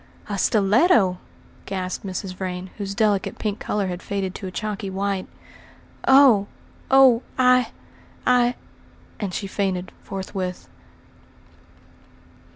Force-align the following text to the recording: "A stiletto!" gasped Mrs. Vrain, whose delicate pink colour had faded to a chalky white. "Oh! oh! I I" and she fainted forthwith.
"A 0.27 0.35
stiletto!" 0.39 1.19
gasped 1.67 2.03
Mrs. 2.03 2.33
Vrain, 2.33 2.71
whose 2.79 2.95
delicate 2.95 3.37
pink 3.37 3.59
colour 3.59 3.85
had 3.85 4.01
faded 4.01 4.33
to 4.33 4.47
a 4.47 4.51
chalky 4.51 4.89
white. 4.89 5.27
"Oh! 6.07 6.47
oh! 6.89 7.21
I 7.37 7.69
I" 8.25 8.55
and 9.19 9.31
she 9.31 9.45
fainted 9.45 9.91
forthwith. 10.01 10.67